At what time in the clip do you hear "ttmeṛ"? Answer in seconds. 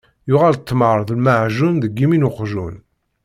0.57-0.99